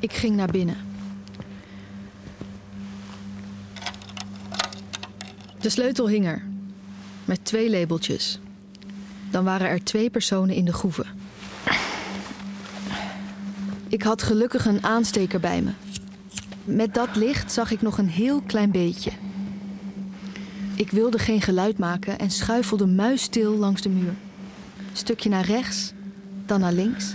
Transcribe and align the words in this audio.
Ik 0.00 0.12
ging 0.12 0.36
naar 0.36 0.50
binnen. 0.50 0.76
De 5.60 5.68
sleutel 5.68 6.08
hing 6.08 6.26
er, 6.26 6.42
met 7.24 7.44
twee 7.44 7.70
labeltjes. 7.70 8.38
Dan 9.30 9.44
waren 9.44 9.68
er 9.68 9.84
twee 9.84 10.10
personen 10.10 10.54
in 10.54 10.64
de 10.64 10.72
groeve. 10.72 11.04
Ik 13.88 14.02
had 14.02 14.22
gelukkig 14.22 14.66
een 14.66 14.84
aansteker 14.84 15.40
bij 15.40 15.62
me. 15.62 15.70
Met 16.64 16.94
dat 16.94 17.16
licht 17.16 17.52
zag 17.52 17.70
ik 17.70 17.82
nog 17.82 17.98
een 17.98 18.08
heel 18.08 18.40
klein 18.40 18.70
beetje. 18.70 19.10
Ik 20.74 20.90
wilde 20.90 21.18
geen 21.18 21.42
geluid 21.42 21.78
maken 21.78 22.18
en 22.18 22.30
schuifelde 22.30 22.86
muisstil 22.86 23.56
langs 23.56 23.82
de 23.82 23.88
muur. 23.88 24.14
Stukje 24.92 25.28
naar 25.28 25.44
rechts, 25.44 25.92
dan 26.46 26.60
naar 26.60 26.72
links. 26.72 27.14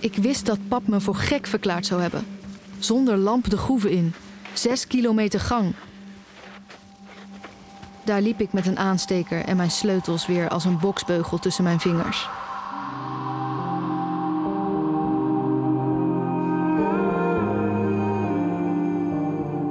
Ik 0.00 0.14
wist 0.14 0.46
dat 0.46 0.58
pap 0.68 0.86
me 0.86 1.00
voor 1.00 1.14
gek 1.14 1.46
verklaard 1.46 1.86
zou 1.86 2.00
hebben. 2.00 2.26
Zonder 2.78 3.16
lamp 3.16 3.50
de 3.50 3.56
groeve 3.56 3.90
in. 3.92 4.14
Zes 4.52 4.86
kilometer 4.86 5.40
gang. 5.40 5.74
Daar 8.04 8.20
liep 8.20 8.40
ik 8.40 8.52
met 8.52 8.66
een 8.66 8.78
aansteker 8.78 9.44
en 9.44 9.56
mijn 9.56 9.70
sleutels 9.70 10.26
weer 10.26 10.48
als 10.48 10.64
een 10.64 10.78
boksbeugel 10.78 11.38
tussen 11.38 11.64
mijn 11.64 11.80
vingers. 11.80 12.28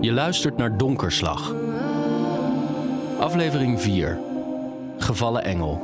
Je 0.01 0.11
luistert 0.11 0.57
naar 0.57 0.77
Donkerslag. 0.77 1.53
Aflevering 3.19 3.81
4. 3.81 4.19
Gevallen 4.97 5.43
Engel. 5.43 5.81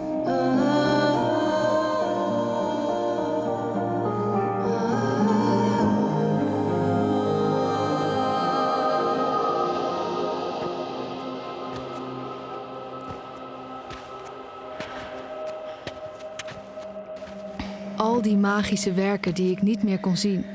Al 17.95 18.21
die 18.21 18.37
magische 18.37 18.93
werken 18.93 19.33
die 19.33 19.51
ik 19.51 19.61
niet 19.61 19.83
meer 19.83 19.99
kon 19.99 20.17
zien. 20.17 20.45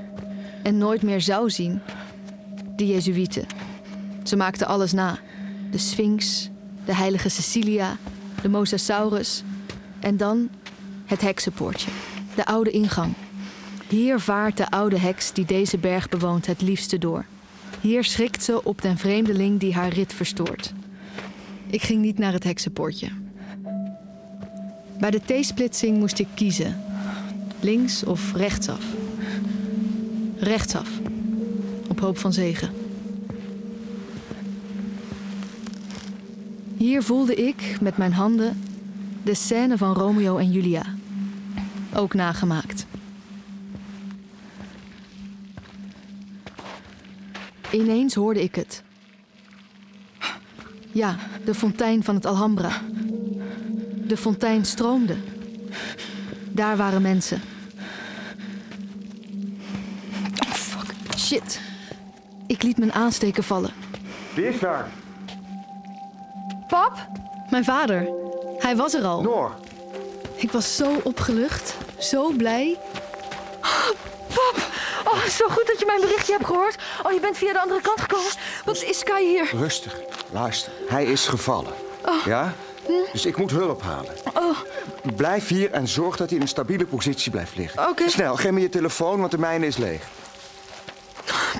En 0.63 0.79
nooit 0.79 1.03
meer 1.03 1.21
zou 1.21 1.51
zien. 1.51 1.81
De 2.77 2.87
Jezuïeten. 2.87 3.47
Ze 4.23 4.37
maakten 4.37 4.67
alles 4.67 4.93
na. 4.93 5.19
De 5.71 5.79
Sphinx, 5.79 6.51
de 6.85 6.95
heilige 6.95 7.29
Cecilia, 7.29 7.97
de 8.43 8.49
Mosasaurus. 8.49 9.43
En 10.01 10.17
dan 10.17 10.49
het 11.07 11.21
heksenpoortje. 11.21 11.91
De 12.35 12.47
oude 12.47 12.71
ingang. 12.71 13.15
Hier 13.89 14.21
vaart 14.21 14.57
de 14.57 14.71
oude 14.71 14.99
heks 14.99 15.33
die 15.33 15.45
deze 15.45 15.79
berg 15.79 16.09
bewoont 16.09 16.47
het 16.47 16.63
liefste 16.63 16.99
door. 16.99 17.25
Hier 17.81 18.05
schrikt 18.05 18.43
ze 18.43 18.65
op 18.65 18.83
den 18.83 18.99
vreemdeling 18.99 19.61
die 19.61 19.75
haar 19.75 19.93
rit 19.93 20.13
verstoort. 20.13 20.73
Ik 21.67 21.83
ging 21.83 22.03
niet 22.03 22.19
naar 22.19 22.33
het 22.33 22.45
heksenpoortje. 22.45 23.09
Bij 24.99 25.11
de 25.11 25.21
T-splitsing 25.25 25.99
moest 25.99 26.19
ik 26.19 26.29
kiezen. 26.35 26.90
Links 27.61 28.05
of 28.05 28.33
rechtsaf? 28.35 28.85
Rechtsaf. 30.39 30.89
Op 31.89 32.01
hoop 32.01 32.19
van 32.19 32.33
zegen. 32.33 32.71
Hier 36.77 37.03
voelde 37.03 37.35
ik 37.35 37.77
met 37.81 37.97
mijn 37.97 38.13
handen 38.13 38.63
de 39.23 39.35
scène 39.35 39.79
van 39.79 39.95
Romeo 39.95 40.37
en 40.37 40.51
Julia. 40.51 40.85
Ook 41.95 42.15
nagemaakt. 42.15 42.87
Ineens 47.71 48.15
hoorde 48.15 48.43
ik 48.43 48.55
het. 48.55 48.83
Ja, 50.93 51.17
de 51.45 51.55
fontein 51.55 52.05
van 52.05 52.15
het 52.15 52.27
Alhambra. 52.27 52.83
De 54.07 54.17
fontein 54.17 54.65
stroomde. 54.65 55.17
Daar 56.61 56.77
waren 56.77 57.03
mensen. 57.03 57.43
Oh, 60.47 60.53
fuck. 60.53 60.95
Shit. 61.19 61.61
Ik 62.47 62.63
liet 62.63 62.79
mijn 62.79 62.93
aansteker 62.93 63.43
vallen. 63.43 63.71
Wie 64.35 64.49
is 64.49 64.59
daar? 64.59 64.89
Pap? 66.69 67.07
Mijn 67.51 67.65
vader. 67.65 68.09
Hij 68.59 68.77
was 68.77 68.95
er 68.95 69.05
al. 69.05 69.23
Noor. 69.23 69.55
Ik 70.37 70.53
was 70.53 70.77
zo 70.77 71.01
opgelucht, 71.03 71.77
zo 71.99 72.31
blij. 72.31 72.79
Pap! 74.35 74.57
Oh, 75.05 75.23
zo 75.25 75.49
goed 75.49 75.67
dat 75.67 75.79
je 75.79 75.87
mijn 75.87 76.01
berichtje 76.01 76.33
hebt 76.33 76.47
gehoord. 76.47 76.77
Oh, 77.03 77.13
je 77.13 77.21
bent 77.21 77.37
via 77.37 77.53
de 77.53 77.61
andere 77.61 77.81
kant 77.81 78.01
gekomen. 78.01 78.31
Wat 78.65 78.83
is 78.83 79.03
Kai 79.03 79.27
hier? 79.27 79.51
Rustig. 79.57 80.01
Luister. 80.31 80.73
Hij 80.89 81.05
is 81.05 81.27
gevallen. 81.27 81.73
Ja? 82.25 82.55
Dus 83.13 83.27
ik 83.27 83.37
moet 83.37 83.51
hulp 83.51 83.83
halen. 83.83 84.13
Oh, 84.35 84.57
Blijf 85.17 85.49
hier 85.49 85.71
en 85.71 85.89
zorg 85.89 86.17
dat 86.17 86.27
hij 86.29 86.37
in 86.37 86.43
een 86.43 86.49
stabiele 86.49 86.87
positie 86.87 87.31
blijft 87.31 87.57
liggen. 87.57 87.89
Oké. 87.89 88.09
Snel, 88.09 88.37
geef 88.37 88.51
me 88.51 88.61
je 88.61 88.69
telefoon, 88.69 89.19
want 89.21 89.31
de 89.31 89.39
mijne 89.39 89.67
is 89.67 89.77
leeg. 89.77 90.03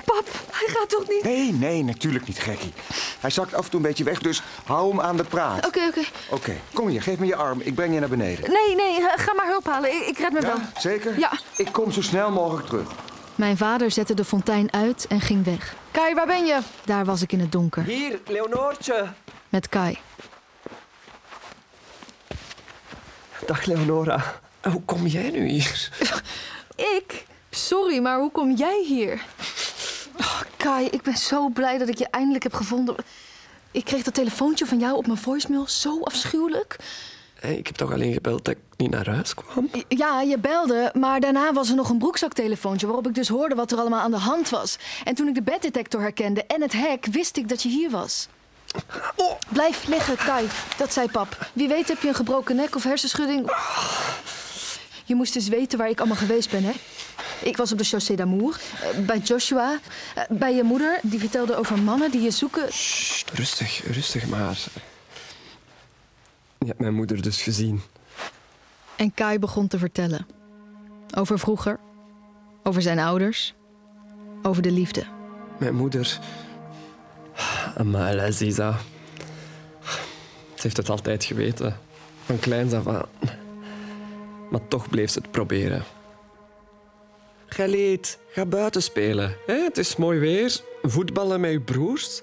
pap, 0.05 0.27
hij 0.51 0.67
gaat 0.67 0.89
toch 0.89 1.07
niet? 1.07 1.23
Nee, 1.23 1.51
nee, 1.53 1.83
natuurlijk 1.83 2.27
niet, 2.27 2.39
gekkie. 2.39 2.73
Hij 3.19 3.29
zakt 3.29 3.53
af 3.53 3.63
en 3.63 3.69
toe 3.69 3.79
een 3.79 3.85
beetje 3.85 4.03
weg, 4.03 4.19
dus 4.19 4.41
hou 4.65 4.89
hem 4.89 5.01
aan 5.01 5.17
de 5.17 5.23
praat. 5.23 5.65
Oké, 5.65 5.79
oké. 5.87 6.01
Oké, 6.29 6.53
kom 6.73 6.87
hier, 6.87 7.01
geef 7.01 7.17
me 7.19 7.25
je 7.25 7.35
arm. 7.35 7.61
Ik 7.61 7.75
breng 7.75 7.93
je 7.93 7.99
naar 7.99 8.09
beneden. 8.09 8.51
Nee, 8.51 8.75
nee, 8.75 8.97
eh, 8.97 9.05
ga 9.15 9.33
maar 9.33 9.47
hulp 9.47 9.65
halen. 9.65 9.91
Ik, 9.95 10.07
ik 10.07 10.17
red 10.17 10.31
me 10.31 10.39
wel. 10.41 10.55
Ja, 10.55 10.71
zeker? 10.79 11.19
Ja. 11.19 11.31
Ik 11.57 11.67
kom 11.71 11.91
zo 11.91 12.01
snel 12.01 12.31
mogelijk 12.31 12.67
terug. 12.67 12.87
Mijn 13.35 13.57
vader 13.57 13.91
zette 13.91 14.13
de 14.13 14.25
fontein 14.25 14.73
uit 14.73 15.05
en 15.09 15.21
ging 15.21 15.45
weg. 15.45 15.75
Kai, 15.91 16.13
waar 16.13 16.25
ben 16.27 16.45
je? 16.45 16.59
Daar 16.85 17.05
was 17.05 17.21
ik 17.21 17.31
in 17.31 17.39
het 17.39 17.51
donker. 17.51 17.83
Hier, 17.83 18.19
Leonoortje. 18.27 19.05
Met 19.49 19.69
Kai. 19.69 19.97
Dag 23.51 23.65
Leonora. 23.65 24.39
Hoe 24.61 24.81
kom 24.85 25.07
jij 25.07 25.29
nu 25.29 25.47
hier? 25.47 25.89
Ik? 26.75 27.25
Sorry, 27.49 27.99
maar 27.99 28.19
hoe 28.19 28.31
kom 28.31 28.55
jij 28.55 28.83
hier? 28.87 29.21
Oh, 30.19 30.41
Kai, 30.57 30.87
ik 30.87 31.01
ben 31.01 31.17
zo 31.17 31.49
blij 31.49 31.77
dat 31.77 31.87
ik 31.87 31.97
je 31.97 32.07
eindelijk 32.07 32.43
heb 32.43 32.53
gevonden. 32.53 32.95
Ik 33.71 33.85
kreeg 33.85 34.03
dat 34.03 34.13
telefoontje 34.13 34.65
van 34.65 34.79
jou 34.79 34.97
op 34.97 35.05
mijn 35.05 35.17
voicemail 35.17 35.67
zo 35.67 36.01
afschuwelijk. 36.01 36.75
Hey, 37.39 37.57
Ik 37.57 37.67
heb 37.67 37.75
toch 37.75 37.91
alleen 37.91 38.13
gebeld 38.13 38.45
dat 38.45 38.55
ik 38.55 38.61
niet 38.77 38.91
naar 38.91 39.09
huis 39.09 39.33
kwam? 39.33 39.69
Ja, 39.87 40.21
je 40.21 40.37
belde, 40.39 40.91
maar 40.93 41.19
daarna 41.19 41.53
was 41.53 41.69
er 41.69 41.75
nog 41.75 41.89
een 41.89 41.97
broekzaktelefoontje... 41.97 42.85
waarop 42.85 43.07
ik 43.07 43.15
dus 43.15 43.27
hoorde 43.27 43.55
wat 43.55 43.71
er 43.71 43.77
allemaal 43.77 44.01
aan 44.01 44.11
de 44.11 44.17
hand 44.17 44.49
was. 44.49 44.77
En 45.03 45.15
toen 45.15 45.27
ik 45.27 45.35
de 45.35 45.41
beddetector 45.41 46.01
herkende 46.01 46.45
en 46.45 46.61
het 46.61 46.73
hek, 46.73 47.05
wist 47.05 47.37
ik 47.37 47.49
dat 47.49 47.61
je 47.61 47.69
hier 47.69 47.89
was. 47.89 48.27
Blijf 49.49 49.87
liggen, 49.87 50.17
Kai. 50.17 50.47
Dat 50.77 50.93
zei 50.93 51.07
pap. 51.11 51.49
Wie 51.53 51.67
weet 51.67 51.87
heb 51.87 52.01
je 52.01 52.07
een 52.07 52.15
gebroken 52.15 52.55
nek 52.55 52.75
of 52.75 52.83
hersenschudding. 52.83 53.51
Je 55.05 55.15
moest 55.15 55.35
eens 55.35 55.47
weten 55.47 55.77
waar 55.77 55.89
ik 55.89 55.99
allemaal 55.99 56.17
geweest 56.17 56.49
ben, 56.49 56.63
hè? 56.63 56.71
Ik 57.41 57.57
was 57.57 57.71
op 57.71 57.77
de 57.77 57.83
Chaussée 57.83 58.15
d'Amour, 58.15 58.59
eh, 58.81 59.05
bij 59.05 59.17
Joshua, 59.17 59.79
eh, 60.15 60.23
bij 60.29 60.55
je 60.55 60.63
moeder. 60.63 60.99
Die 61.01 61.19
vertelde 61.19 61.55
over 61.55 61.79
mannen 61.79 62.11
die 62.11 62.21
je 62.21 62.31
zoeken. 62.31 62.73
Sst, 62.73 63.31
rustig, 63.33 63.93
rustig 63.93 64.27
maar. 64.27 64.57
Je 66.59 66.65
hebt 66.65 66.79
mijn 66.79 66.93
moeder 66.93 67.21
dus 67.21 67.41
gezien. 67.41 67.81
En 68.95 69.13
Kai 69.13 69.39
begon 69.39 69.67
te 69.67 69.77
vertellen. 69.77 70.27
Over 71.17 71.39
vroeger, 71.39 71.79
over 72.63 72.81
zijn 72.81 72.99
ouders, 72.99 73.53
over 74.41 74.61
de 74.61 74.71
liefde. 74.71 75.03
Mijn 75.59 75.75
moeder... 75.75 76.19
Amal 77.77 78.19
Aziza. 78.19 78.77
Ze 80.55 80.61
heeft 80.67 80.77
het 80.77 80.89
altijd 80.89 81.23
geweten. 81.23 81.77
Van 82.25 82.39
kleins 82.39 82.73
af 82.73 82.87
aan. 82.87 83.05
Maar 84.49 84.67
toch 84.67 84.89
bleef 84.89 85.11
ze 85.11 85.19
het 85.19 85.31
proberen. 85.31 85.83
Galit, 87.45 88.19
ga 88.31 88.45
buiten 88.45 88.83
spelen. 88.83 89.35
hè? 89.45 89.53
Het 89.53 89.77
is 89.77 89.95
mooi 89.95 90.19
weer. 90.19 90.59
Voetballen 90.81 91.39
met 91.39 91.51
je 91.51 91.61
broers. 91.61 92.21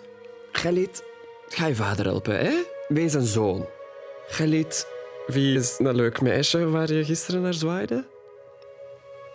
Galit, 0.53 1.03
ga 1.49 1.67
je 1.67 1.75
vader 1.75 2.05
helpen. 2.05 2.39
Hè? 2.39 2.53
Wees 2.89 3.15
een 3.15 3.27
zoon. 3.27 3.67
Galit, 4.29 4.87
wie 5.27 5.59
is 5.59 5.79
een 5.79 5.95
leuk 5.95 6.21
meisje 6.21 6.69
waar 6.69 6.93
je 6.93 7.05
gisteren 7.05 7.43
naar 7.43 7.55
zwaaide? 7.55 8.05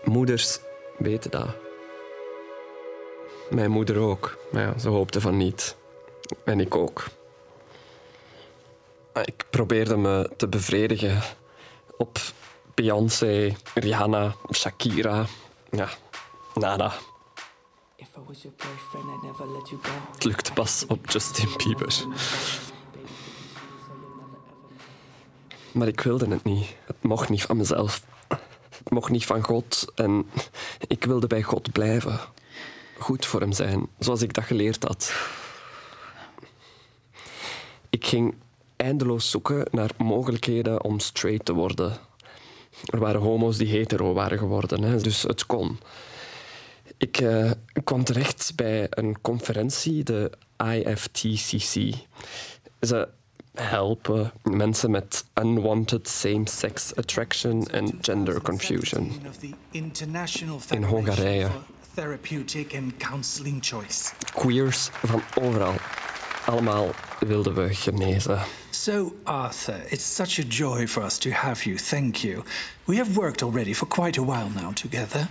Moeders 0.04 0.60
weten 0.98 1.32
dat. 1.32 1.48
Mijn 3.50 3.72
moeder 3.72 3.98
ook. 3.98 4.38
Maar 4.52 4.62
ja, 4.62 4.80
ze 4.80 4.90
hoopte 4.90 5.22
van 5.22 5.38
niet. 5.38 5.76
En 6.46 6.60
ik 6.60 6.76
ook. 6.76 7.06
Maar 9.14 9.28
Ik 9.28 9.46
probeerde 9.50 9.98
me 9.98 10.32
te 10.38 10.48
bevredigen 10.48 11.22
op 11.98 12.20
Beyoncé, 12.74 13.56
Rihanna, 13.74 14.36
Shakira. 14.52 15.26
Ja, 15.72 15.90
nada. 16.56 16.94
If 17.96 18.08
I 18.18 18.20
was 18.28 18.42
your 18.42 18.58
boyfriend, 18.58 19.06
I'd 19.16 19.22
never 19.24 19.48
let 19.48 19.70
you 19.70 19.82
go. 19.82 19.92
Het 20.14 20.24
lukt 20.24 20.54
pas 20.54 20.86
op 20.88 21.10
Justin 21.10 21.50
Bieber. 21.58 22.06
Maar 25.72 25.88
ik 25.88 26.02
wilde 26.02 26.28
het 26.28 26.44
niet. 26.44 26.76
Het 26.86 27.04
mocht 27.04 27.30
niet 27.30 27.42
van 27.42 27.58
mezelf. 27.58 28.02
Het 28.78 28.90
mocht 28.90 29.12
niet 29.12 29.26
van 29.26 29.44
God 29.44 29.92
en 29.96 30.30
ik 30.88 31.04
wilde 31.04 31.28
bij 31.28 31.44
God 31.44 31.72
blijven. 31.72 32.20
Goed 32.98 33.26
voor 33.26 33.40
hem 33.40 33.52
zijn, 33.52 33.90
zoals 34.00 34.22
ik 34.22 34.34
dat 34.34 34.44
geleerd 34.44 34.84
had. 34.84 35.14
Ik 37.94 38.06
ging 38.06 38.34
eindeloos 38.76 39.30
zoeken 39.30 39.68
naar 39.72 39.92
mogelijkheden 39.98 40.84
om 40.84 41.00
straight 41.00 41.46
te 41.46 41.54
worden. 41.54 41.98
Er 42.86 43.00
waren 43.00 43.22
homo's 43.22 43.58
die 43.58 43.68
hetero 43.68 44.14
waren 44.14 44.38
geworden, 44.38 44.84
hè, 44.84 44.98
dus 44.98 45.22
het 45.22 45.46
kon. 45.46 45.80
Ik 46.98 47.18
eh, 47.18 47.52
kwam 47.84 48.04
terecht 48.04 48.52
bij 48.56 48.88
een 48.90 49.22
conferentie, 49.22 50.04
de 50.04 50.32
IFTCC. 50.58 51.94
Ze 52.82 53.08
helpen 53.54 54.32
mensen 54.44 54.92
met 54.92 55.26
unwanted 55.42 56.08
same-sex 56.08 56.96
attraction 56.96 57.68
en 57.68 57.98
gender 58.02 58.42
confusion. 58.42 59.12
In 60.70 60.84
Hongarije. 60.84 61.48
Therapeutic 61.94 62.76
and 62.76 62.98
counseling 62.98 63.66
choice. 63.66 64.12
Queers 64.34 64.90
van 64.92 65.22
overal. 65.42 65.74
Allemaal 66.46 66.90
wilden 67.26 67.56
we 67.56 67.76
genezen. 67.76 68.40
So, 68.72 69.14
Arthur, 69.26 69.82
it's 69.90 70.04
such 70.04 70.40
a 70.40 70.44
joy 70.44 70.88
for 70.88 71.04
us 71.04 71.20
to 71.20 71.32
have 71.32 71.66
you. 71.66 71.78
Thank 71.78 72.24
you. 72.24 72.44
We 72.88 72.98
have 72.98 73.18
worked 73.18 73.44
already 73.44 73.74
for 73.74 73.86
quite 73.86 74.18
a 74.18 74.24
while 74.24 74.50
now 74.50 74.72
together. 74.72 75.28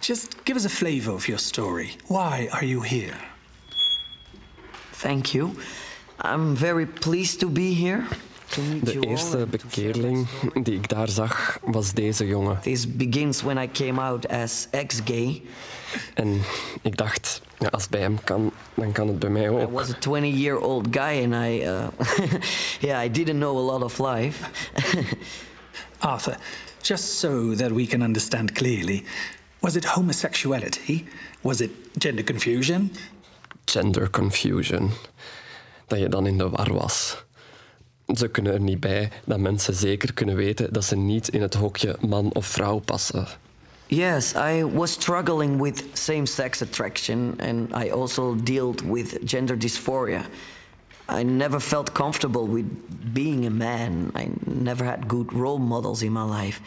Just 0.00 0.44
give 0.44 0.56
us 0.56 0.64
a 0.64 0.68
flavor 0.68 1.12
of 1.12 1.28
your 1.28 1.38
story. 1.38 1.96
Why 2.08 2.48
are 2.52 2.64
you 2.64 2.82
here? 2.82 3.18
Thank 4.92 5.34
you. 5.34 5.56
I'm 6.20 6.56
very 6.56 6.86
pleased 6.86 7.40
to 7.40 7.48
be 7.48 7.74
here. 7.74 8.06
De 8.82 9.00
eerste 9.00 9.46
bekeerling 9.50 10.26
die 10.62 10.74
ik 10.74 10.88
daar 10.88 11.08
zag, 11.08 11.58
was 11.62 11.92
deze 11.92 12.26
jongen. 12.26 12.60
This 12.60 12.96
begins 12.96 13.42
when 13.42 13.58
I 13.58 13.70
came 13.72 14.00
out 14.00 14.28
as 14.28 14.66
ex-gay. 14.70 15.42
En 16.14 16.40
ik 16.82 16.96
dacht, 16.96 17.42
ja, 17.58 17.68
als 17.68 17.82
het 17.82 17.90
bij 17.90 18.00
hem 18.00 18.24
kan, 18.24 18.52
dan 18.74 18.92
kan 18.92 19.08
het 19.08 19.18
bij 19.18 19.30
mij 19.30 19.42
I 19.42 19.48
ook. 19.48 19.70
was 19.70 19.90
a 19.90 19.98
20-year-old 20.08 20.86
guy, 20.90 21.24
and 21.24 21.34
I, 21.34 21.66
uh, 21.66 21.86
yeah, 22.88 23.04
I 23.04 23.10
didn't 23.10 23.38
know 23.38 23.56
a 23.56 23.72
lot 23.72 23.82
of 23.82 23.98
life. 23.98 24.48
Arthur, 25.98 26.36
just 26.82 27.18
so 27.18 27.54
that 27.54 27.70
we 27.72 27.86
can 27.86 28.02
understand 28.02 28.52
clearly, 28.52 29.04
was 29.58 29.76
it 29.76 29.84
homosexuality? 29.84 31.04
Was 31.40 31.60
it 31.60 31.70
gender 31.98 32.24
confusion? 32.24 32.92
Gender 33.64 34.10
confusion. 34.10 34.90
Dat 35.86 35.98
je 35.98 36.08
dan 36.08 36.26
in 36.26 36.38
de 36.38 36.48
war 36.48 36.72
was. 36.72 37.24
Ze 38.06 38.28
kunnen 38.28 38.52
er 38.52 38.60
niet 38.60 38.80
bij 38.80 39.10
dat 39.24 39.38
mensen 39.38 39.74
zeker 39.74 40.12
kunnen 40.12 40.36
weten 40.36 40.72
dat 40.72 40.84
ze 40.84 40.96
niet 40.96 41.28
in 41.28 41.42
het 41.42 41.54
hokje 41.54 41.96
man 42.00 42.32
of 42.32 42.46
vrouw 42.46 42.78
passen. 42.78 43.26
yes, 43.88 44.34
I 44.34 44.64
was 44.64 44.90
struggling 44.90 45.62
with 45.62 45.84
same-sex 45.94 46.62
attraction, 46.62 47.36
and 47.40 47.72
I 47.72 47.90
also 47.90 48.34
dealt 48.34 48.82
with 48.82 49.18
gender 49.24 49.56
dysphoria. 49.56 50.26
I 51.08 51.22
never 51.22 51.60
felt 51.60 51.92
comfortable 51.92 52.46
with 52.48 52.66
being 53.12 53.46
a 53.46 53.50
man. 53.50 54.10
I 54.14 54.30
never 54.46 54.84
had 54.84 55.06
good 55.06 55.32
role 55.32 55.58
models 55.58 56.02
in 56.02 56.12
my 56.12 56.22
life. 56.22 56.60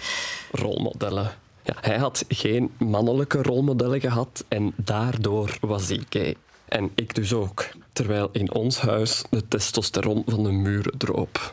Rolmodellen. 0.51 1.31
Ja, 1.63 1.75
hij 1.81 1.97
had 1.97 2.25
geen 2.27 2.71
mannelijke 2.77 3.41
rolmodellen 3.41 4.01
gehad 4.01 4.45
en 4.47 4.73
daardoor 4.75 5.57
was 5.61 5.87
hij 5.87 6.03
gay. 6.09 6.35
En 6.67 6.91
ik 6.95 7.15
dus 7.15 7.33
ook. 7.33 7.65
Terwijl 7.93 8.29
in 8.31 8.53
ons 8.53 8.79
huis 8.79 9.23
de 9.29 9.47
testosteron 9.47 10.23
van 10.25 10.43
de 10.43 10.51
muren 10.51 10.97
droop. 10.97 11.51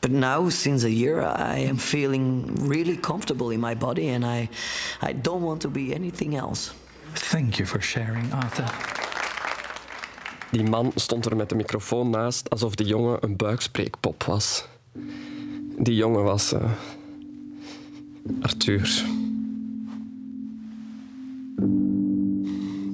But 0.00 0.10
now, 0.10 0.50
since 0.50 0.86
a 0.86 0.90
year, 0.90 1.22
I 1.56 1.68
am 1.68 1.78
feeling 1.78 2.50
really 2.68 3.00
comfortable 3.00 3.52
in 3.52 3.60
my 3.60 3.76
body, 3.76 4.10
and 4.14 4.24
I, 4.24 4.48
I 5.08 5.20
don't 5.20 5.42
want 5.42 5.60
to 5.60 5.68
be 5.70 5.92
anything 5.94 6.38
else. 6.38 6.72
Thank 7.12 7.54
you 7.54 7.68
for 7.68 7.82
sharing, 7.82 8.32
Arthur. 8.32 8.74
Die 10.50 10.62
man 10.62 10.92
stond 10.94 11.26
er 11.26 11.36
met 11.36 11.48
de 11.48 11.54
microfoon 11.54 12.10
naast 12.10 12.50
alsof 12.50 12.74
de 12.74 12.84
jongen 12.84 13.18
een 13.20 13.36
buikspreekpop 13.36 14.22
was. 14.22 14.64
Die 15.78 15.94
jongen 15.94 16.22
was. 16.24 16.52
eh, 16.52 16.70
Arthur. 18.40 19.04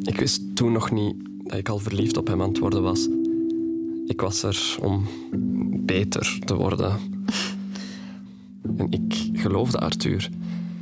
Ik 0.02 0.18
wist 0.18 0.56
toen 0.56 0.72
nog 0.72 0.90
niet 0.90 1.14
dat 1.50 1.58
ik 1.58 1.68
al 1.68 1.78
verliefd 1.78 2.16
op 2.16 2.26
hem 2.26 2.42
aan 2.42 2.48
het 2.48 2.58
worden 2.58 2.82
was. 2.82 3.08
Ik 4.06 4.20
was 4.20 4.42
er 4.42 4.76
om 4.82 5.06
beter 5.84 6.38
te 6.44 6.54
worden. 6.54 6.92
En 8.76 8.90
ik 8.90 9.30
geloofde 9.32 9.78
Arthur. 9.78 10.30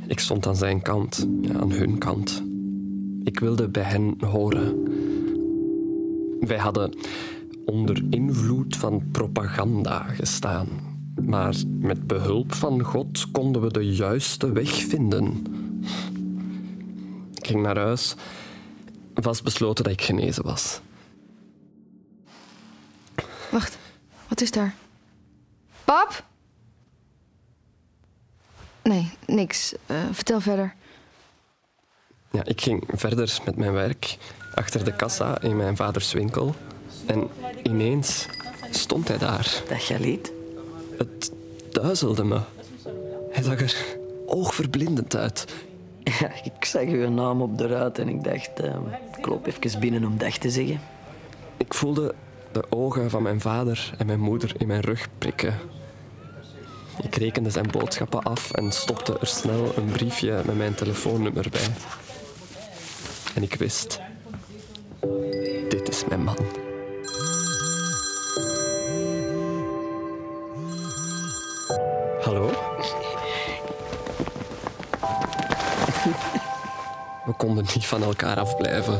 Ik 0.07 0.19
stond 0.19 0.47
aan 0.47 0.55
zijn 0.55 0.81
kant, 0.81 1.27
ja, 1.41 1.59
aan 1.59 1.71
hun 1.71 1.97
kant. 1.97 2.43
Ik 3.23 3.39
wilde 3.39 3.69
bij 3.69 3.83
hen 3.83 4.15
horen. 4.25 4.83
Wij 6.39 6.57
hadden 6.57 6.93
onder 7.65 8.03
invloed 8.09 8.75
van 8.75 9.03
propaganda 9.11 9.99
gestaan. 9.99 10.67
Maar 11.25 11.55
met 11.79 12.07
behulp 12.07 12.53
van 12.53 12.83
God 12.83 13.31
konden 13.31 13.61
we 13.61 13.71
de 13.71 13.95
juiste 13.95 14.51
weg 14.51 14.69
vinden. 14.69 15.43
Ik 17.33 17.47
ging 17.47 17.61
naar 17.61 17.77
huis, 17.77 18.15
vastbesloten 19.23 19.83
dat 19.83 19.93
ik 19.93 20.01
genezen 20.01 20.43
was. 20.43 20.79
Wacht, 23.51 23.77
wat 24.27 24.41
is 24.41 24.51
daar? 24.51 24.75
Pap? 25.83 26.23
Nee, 28.83 29.11
niks. 29.25 29.73
Eh, 29.85 29.97
vertel 30.11 30.41
verder. 30.41 30.75
Ja, 32.31 32.43
ik 32.43 32.61
ging 32.61 32.83
verder 32.91 33.39
met 33.45 33.55
mijn 33.55 33.71
werk 33.73 34.17
achter 34.53 34.83
de 34.83 34.95
kassa 34.95 35.41
in 35.41 35.57
mijn 35.57 35.75
vaders 35.75 36.13
winkel. 36.13 36.55
En 37.05 37.29
ineens 37.63 38.25
stond 38.71 39.07
hij 39.07 39.17
daar. 39.17 39.63
Dag 39.67 39.85
Galit. 39.85 40.31
Het 40.97 41.31
duizelde 41.71 42.23
me. 42.23 42.39
Hij 43.31 43.43
zag 43.43 43.61
er 43.61 43.97
oogverblindend 44.25 45.15
uit. 45.15 45.45
Ja, 46.19 46.31
ik 46.43 46.65
zag 46.65 46.83
uw 46.83 47.09
naam 47.09 47.41
op 47.41 47.57
de 47.57 47.67
ruit 47.67 47.99
en 47.99 48.07
ik 48.07 48.23
dacht, 48.23 48.59
eh, 48.59 48.75
ik 49.17 49.25
loop 49.25 49.45
even 49.47 49.79
binnen 49.79 50.05
om 50.05 50.17
dag 50.17 50.37
te 50.37 50.49
zeggen. 50.49 50.81
Ik 51.57 51.73
voelde 51.73 52.15
de 52.51 52.63
ogen 52.69 53.09
van 53.09 53.23
mijn 53.23 53.41
vader 53.41 53.93
en 53.97 54.05
mijn 54.05 54.19
moeder 54.19 54.53
in 54.57 54.67
mijn 54.67 54.81
rug 54.81 55.07
prikken. 55.17 55.57
Ik 57.01 57.15
rekende 57.15 57.49
zijn 57.49 57.71
boodschappen 57.71 58.23
af 58.23 58.51
en 58.51 58.71
stopte 58.71 59.17
er 59.19 59.27
snel 59.27 59.71
een 59.77 59.85
briefje 59.85 60.41
met 60.45 60.57
mijn 60.57 60.75
telefoonnummer 60.75 61.47
bij. 61.49 61.67
En 63.35 63.43
ik 63.43 63.53
wist, 63.53 63.99
dit 65.69 65.89
is 65.89 66.05
mijn 66.05 66.23
man. 66.23 66.37
Hallo? 72.21 72.68
Konden 77.39 77.65
niet 77.73 77.85
van 77.85 78.03
elkaar 78.03 78.39
afblijven. 78.39 78.99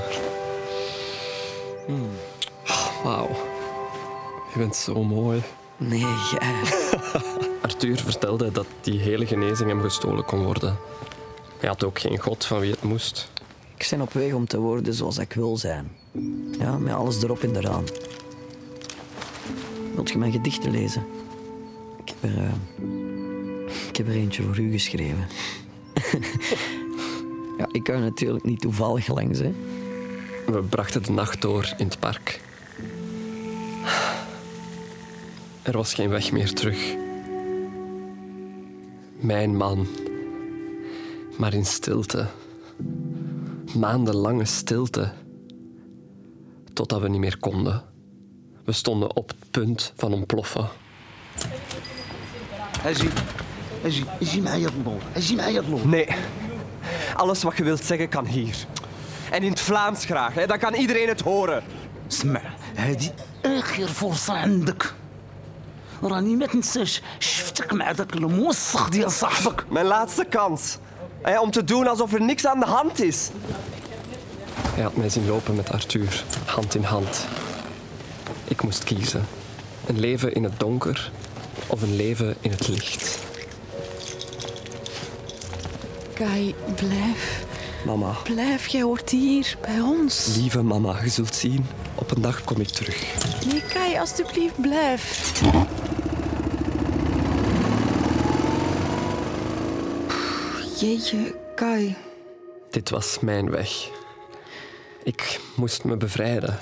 Oh, 1.88 3.04
Wauw. 3.04 3.30
Je 4.54 4.60
bent 4.60 4.76
zo 4.76 5.04
mooi. 5.04 5.42
Nee, 5.78 6.00
jij. 6.00 6.54
Arthur 7.62 7.98
vertelde 7.98 8.52
dat 8.52 8.66
die 8.82 9.00
hele 9.00 9.26
genezing 9.26 9.70
hem 9.70 9.82
gestolen 9.82 10.26
kon 10.26 10.44
worden. 10.44 10.78
Hij 11.60 11.70
had 11.70 11.84
ook 11.84 12.00
geen 12.00 12.18
god 12.18 12.46
van 12.46 12.60
wie 12.60 12.72
het 12.72 12.84
moest. 12.84 13.32
Ik 13.78 13.88
ben 13.90 14.02
op 14.02 14.14
weg 14.14 14.34
om 14.34 14.48
te 14.48 14.60
worden 14.60 14.94
zoals 14.94 15.18
ik 15.18 15.34
wil 15.34 15.58
zijn. 15.58 15.92
Ja, 16.60 16.78
met 16.78 16.94
alles 16.94 17.24
erop 17.24 17.44
en 17.44 17.56
eraan. 17.56 17.84
Wilt 19.94 20.10
je 20.10 20.18
mijn 20.18 20.32
gedichten 20.32 20.72
lezen? 20.72 21.06
Ik 22.06 22.14
heb 22.20 22.32
er, 22.32 22.38
eh, 22.38 22.54
ik 23.90 23.96
heb 23.96 24.08
er 24.08 24.14
eentje 24.14 24.44
voor 24.44 24.60
u 24.60 24.72
geschreven. 24.72 25.28
Ik 27.80 27.86
kwam 27.86 28.02
natuurlijk 28.02 28.46
niet 28.46 28.62
toevallig 28.62 29.08
langs. 29.08 29.40
Hè. 29.40 29.54
We 30.46 30.62
brachten 30.70 31.04
de 31.04 31.12
nacht 31.12 31.42
door 31.42 31.74
in 31.78 31.86
het 31.86 32.00
park. 32.00 32.42
Er 35.62 35.72
was 35.72 35.94
geen 35.94 36.10
weg 36.10 36.32
meer 36.32 36.54
terug. 36.54 36.96
Mijn 39.20 39.56
man. 39.56 39.88
Maar 41.38 41.54
in 41.54 41.66
stilte. 41.66 42.28
Maandenlange 43.78 44.46
stilte. 44.46 45.12
Totdat 46.74 47.02
we 47.02 47.10
niet 47.10 47.20
meer 47.20 47.40
konden. 47.40 47.84
We 48.64 48.72
stonden 48.72 49.16
op 49.16 49.30
het 49.30 49.52
punt 49.52 49.94
van 49.96 50.14
ontploffen. 50.14 50.68
Hij 52.80 52.94
ziet. 52.94 53.24
Hij 53.82 53.92
ziet. 53.92 54.08
Hij 54.08 54.28
uit 54.28 54.44
mij 54.44 54.60
het 54.60 54.84
nog. 54.84 55.02
Hij 55.12 55.22
ziet 55.22 55.36
mij 55.36 55.54
het. 55.54 55.86
Nee 55.86 56.08
Alles 57.19 57.43
wat 57.43 57.57
je 57.57 57.65
wilt 57.65 57.85
zeggen 57.85 58.09
kan 58.09 58.27
hier. 58.27 58.57
En 59.31 59.43
in 59.43 59.51
het 59.51 59.61
Vlaams 59.61 60.05
graag, 60.05 60.35
hè? 60.35 60.47
dan 60.47 60.59
kan 60.59 60.75
iedereen 60.75 61.09
het 61.09 61.21
horen. 61.21 61.63
اسمع 62.11 62.41
هذه 62.77 63.13
اخر 63.45 63.87
فرصه 63.87 64.33
عندك 64.33 64.85
راني 66.03 66.37
ما 66.37 66.47
تنساش 66.47 67.01
شفتك 67.21 67.73
مع 67.73 67.93
داك 67.93 68.15
الموسخ 68.17 68.89
ديال 68.91 69.13
صاحبك 69.13 69.65
Mijn 69.71 69.87
laatste 69.87 70.25
kans. 70.25 70.79
Hè, 71.23 71.41
om 71.41 71.51
te 71.51 71.65
doen 71.65 71.87
alsof 71.87 72.13
er 72.13 72.21
niks 72.23 72.47
aan 72.47 72.61
de 72.61 72.67
hand 72.67 73.03
is. 73.03 73.31
Hij 74.75 74.83
had 74.83 74.97
mij 74.97 75.09
zien 75.09 75.27
lopen 75.27 75.55
met 75.55 75.73
Arthur, 75.73 76.25
hand 76.45 76.75
in 76.75 76.83
hand. 76.83 77.27
Ik 78.45 78.63
moest 78.63 78.85
kiezen. 78.85 79.27
Een 79.87 80.01
leven 80.01 80.35
in 80.35 80.45
het 80.45 80.61
donker 80.61 81.11
of 81.67 81.83
een 81.83 81.97
leven 81.97 82.37
in 82.41 82.51
het 82.51 82.69
licht. 82.69 83.19
Kai, 86.20 86.56
blijf. 86.76 87.46
Mama, 87.86 88.12
Blijf, 88.24 88.68
jij 88.68 88.82
hoort 88.82 89.10
hier 89.10 89.56
bij 89.62 89.80
ons. 89.80 90.36
lieve 90.36 90.62
mama, 90.62 91.04
je 91.04 91.10
zult 91.10 91.36
zien, 91.36 91.66
op 91.96 92.12
een 92.16 92.22
dag 92.22 92.44
kom 92.44 92.58
ik 92.62 92.68
terug. 92.68 93.04
Nee, 93.46 93.62
Kai, 93.62 93.98
alstublieft, 93.98 94.62
blijf. 94.62 95.32
Jeetje, 100.80 101.36
Kai. 101.56 101.96
Dit 102.70 102.90
was 102.90 103.20
mijn 103.20 103.50
weg. 103.50 103.90
Ik 105.04 105.40
moest 105.56 105.84
me 105.84 105.98
bevrijden. 105.98 106.60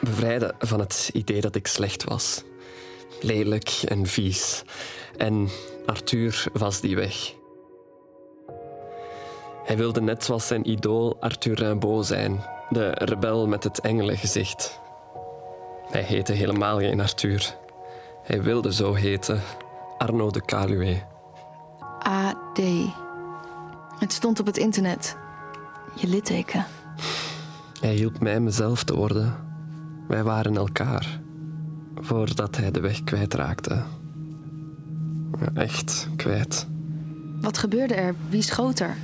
Bevrijden 0.00 0.54
van 0.58 0.80
het 0.80 1.10
idee 1.12 1.40
dat 1.40 1.54
ik 1.54 1.66
slecht 1.66 2.04
was. 2.04 2.42
Lelijk 3.20 3.70
en 3.84 4.06
vies. 4.06 4.62
En 5.16 5.48
Arthur 5.86 6.44
was 6.52 6.80
die 6.80 6.96
weg. 6.96 7.34
Hij 9.64 9.76
wilde 9.76 10.00
net 10.00 10.24
zoals 10.24 10.46
zijn 10.46 10.70
idool 10.70 11.16
Arthur 11.20 11.54
Rimbaud 11.54 12.06
zijn, 12.06 12.40
de 12.68 12.90
rebel 12.90 13.46
met 13.46 13.64
het 13.64 13.80
engelengezicht. 13.80 14.80
Hij 15.90 16.02
heette 16.02 16.32
helemaal 16.32 16.78
geen 16.78 17.00
Arthur. 17.00 17.56
Hij 18.22 18.42
wilde 18.42 18.72
zo 18.72 18.94
heten, 18.94 19.40
Arno 19.98 20.30
de 20.30 20.40
Caluwe. 20.40 21.02
AD. 21.98 22.60
Het 23.98 24.12
stond 24.12 24.40
op 24.40 24.46
het 24.46 24.56
internet. 24.56 25.16
Je 25.94 26.06
litteken. 26.06 26.64
Hij 27.80 27.94
hielp 27.94 28.20
mij 28.20 28.40
mezelf 28.40 28.84
te 28.84 28.94
worden. 28.94 29.34
Wij 30.08 30.22
waren 30.22 30.56
elkaar. 30.56 31.20
Voordat 31.94 32.56
hij 32.56 32.70
de 32.70 32.80
weg 32.80 33.04
kwijtraakte. 33.04 33.82
Ja, 35.40 35.48
Echt 35.54 36.08
kwijt. 36.16 36.66
Wat 37.40 37.58
gebeurde 37.58 37.94
er? 37.94 38.14
Wie 38.28 38.42
schoot 38.42 38.80
er? 38.80 38.96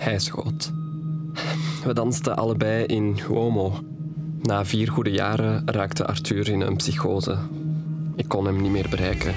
Hij 0.00 0.18
schoot. 0.18 0.72
We 1.84 1.92
dansten 1.92 2.36
allebei 2.36 2.84
in 2.84 3.18
Uomo. 3.30 3.78
Na 4.42 4.64
vier 4.64 4.88
goede 4.90 5.10
jaren 5.10 5.62
raakte 5.64 6.06
Arthur 6.06 6.48
in 6.48 6.60
een 6.60 6.76
psychose. 6.76 7.38
Ik 8.16 8.28
kon 8.28 8.44
hem 8.44 8.60
niet 8.60 8.70
meer 8.70 8.86
bereiken. 8.90 9.34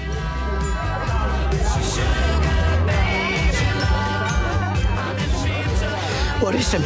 Waar 6.40 6.54
is 6.54 6.72
hem? 6.72 6.82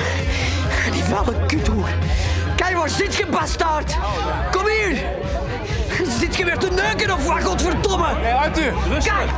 Die 0.92 1.02
vuile 1.02 1.46
kuthoer. 1.46 1.88
Kijk, 2.56 2.76
waar 2.76 2.90
zit 2.90 3.14
je, 3.14 3.26
bastaard? 3.30 3.96
Kom 4.50 4.66
hier! 4.66 5.04
Zit 6.20 6.36
je 6.36 6.44
weer 6.44 6.58
te 6.58 6.70
neuken 6.70 7.14
of 7.14 7.26
wat, 7.26 7.44
godverdomme? 7.44 8.06
Hé, 8.06 8.32
Arthur, 8.32 8.72
Kijk, 8.88 9.30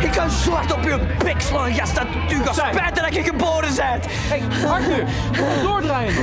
Ik 0.00 0.10
kan 0.10 0.30
zwart 0.30 0.72
op 0.72 0.82
je 0.82 0.98
bek 1.18 1.40
slaan, 1.40 1.74
gast. 1.74 1.94
Dat 1.94 2.06
u 2.30 2.42
gaat 2.44 2.54
spijten 2.54 3.02
dat 3.02 3.14
je 3.14 3.22
geboren 3.22 3.74
bent. 3.76 4.04
Hé, 4.08 4.68
Arthur, 4.68 5.04
doordraaien. 5.62 6.14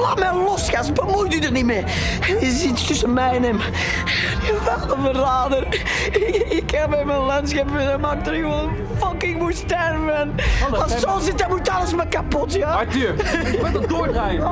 Laat 0.00 0.18
mij 0.18 0.34
los, 0.34 0.70
gast. 0.70 0.94
Bemoei 0.94 1.36
u 1.36 1.38
er 1.38 1.50
niet 1.50 1.64
mee. 1.64 1.84
Er 2.20 2.42
is 2.42 2.62
iets 2.62 2.86
tussen 2.86 3.12
mij 3.12 3.36
en 3.36 3.42
hem. 3.42 3.60
Die 4.40 4.52
vuile 4.64 4.96
verrader. 5.02 5.66
Ik, 6.12 6.46
ik 6.48 6.70
heb 6.70 6.90
hem 6.92 7.06
mijn 7.06 7.18
landschap 7.18 7.70
willen 7.70 8.00
maken 8.00 8.18
dat 8.18 8.32
hij 8.32 8.42
gewoon 8.42 8.70
fucking 8.98 9.38
moest 9.38 9.58
sterven. 9.58 10.34
Als 10.72 11.00
zo 11.00 11.18
zit, 11.18 11.38
dan 11.38 11.48
moet 11.48 11.68
alles 11.68 11.94
me 11.94 12.08
kapot, 12.08 12.52
ja? 12.52 12.70
Arthur, 12.70 13.14
je 13.52 13.58
bent 13.62 13.74
het 13.74 13.88
doordraaien. 13.88 14.42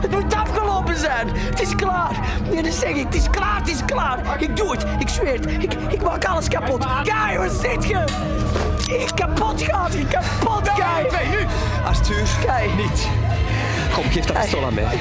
Het 0.00 0.10
moet 0.10 0.34
afgelopen 0.34 0.96
zijn. 0.96 1.28
Het 1.34 1.60
is 1.60 1.74
klaar. 1.74 2.12
Nee, 2.50 2.62
dat 2.62 2.72
zeg 2.72 2.90
ik. 2.90 3.04
Het 3.04 3.14
is 3.14 3.30
klaar, 3.30 3.58
het 3.58 3.68
is 3.68 3.84
klaar. 3.84 4.18
Ik 4.38 4.56
doe 4.56 4.70
het. 4.70 4.86
Ik 4.98 5.08
zweer 5.08 5.32
het. 5.32 5.46
Ik, 5.46 5.74
ik 5.88 6.02
maak 6.02 6.24
alles 6.24 6.48
kapot. 6.48 6.86
Kai, 7.04 7.38
waar 7.38 7.50
zit 7.50 7.86
je? 7.86 8.04
Ik 8.88 9.10
kapot 9.14 9.62
gaat. 9.62 9.94
Ik 9.94 10.08
kapot, 10.08 10.72
Kai. 10.72 11.02
Nu! 11.30 11.46
Arthur, 11.84 12.26
niet. 12.76 13.08
Kom, 13.92 14.04
geef 14.10 14.24
dat 14.24 14.40
pistool 14.40 14.64
aan 14.64 14.74
mij. 14.74 14.98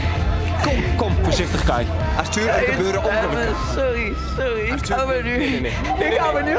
Kom, 0.62 0.96
kom, 0.96 1.16
voorzichtig, 1.24 1.64
Kai. 1.64 1.88
Arthur, 2.18 2.48
er 2.48 2.74
gebeuren 2.74 3.04
ongelukken. 3.04 3.56
Sorry, 3.74 4.16
sorry. 4.38 4.62
Ik 4.62 4.72
Arthur, 4.72 5.08
me 5.08 5.22
nu. 5.24 5.38
nee, 5.38 5.50
nee, 5.50 5.62
nee. 5.62 6.12
Ik 6.12 6.20
ga 6.20 6.32
me 6.32 6.44
nu. 6.44 6.56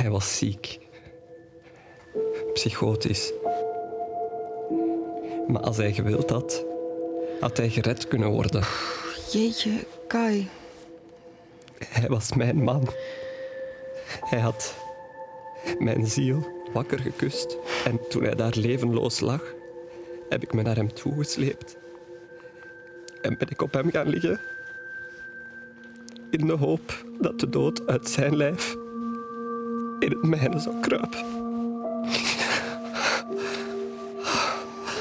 Hij 0.00 0.10
was 0.10 0.38
ziek. 0.38 0.78
Psychotisch. 2.52 3.32
Maar 5.46 5.62
als 5.62 5.76
hij 5.76 5.92
gewild 5.92 6.30
had, 6.30 6.64
had 7.40 7.56
hij 7.56 7.68
gered 7.70 8.08
kunnen 8.08 8.28
worden. 8.28 8.64
Jeetje, 9.32 9.70
Kai. 10.06 10.48
Hij 11.84 12.08
was 12.08 12.32
mijn 12.32 12.62
man. 12.62 12.88
Hij 14.20 14.38
had 14.40 14.74
mijn 15.78 16.06
ziel 16.06 16.46
wakker 16.72 16.98
gekust. 16.98 17.56
En 17.84 18.00
toen 18.08 18.22
hij 18.22 18.34
daar 18.34 18.56
levenloos 18.56 19.20
lag, 19.20 19.54
heb 20.28 20.42
ik 20.42 20.52
me 20.52 20.62
naar 20.62 20.76
hem 20.76 20.94
toegesleept. 20.94 21.76
En 23.22 23.38
ben 23.38 23.48
ik 23.50 23.62
op 23.62 23.72
hem 23.72 23.90
gaan 23.90 24.08
liggen. 24.08 24.40
In 26.30 26.46
de 26.46 26.56
hoop 26.56 27.04
dat 27.20 27.40
de 27.40 27.48
dood 27.48 27.86
uit 27.86 28.08
zijn 28.08 28.36
lijf 28.36 28.76
in 30.12 30.18
het 30.18 30.26
mijne 30.40 30.58
zou 30.58 30.80
kruipen. 30.80 31.24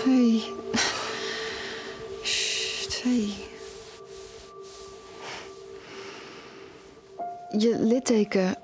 Hey. 0.06 0.44
Sst, 2.24 3.04
hey. 3.04 3.30
Je 7.60 7.78
litteken. 7.80 8.56